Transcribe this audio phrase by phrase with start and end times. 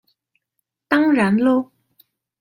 [0.87, 1.69] 當然囉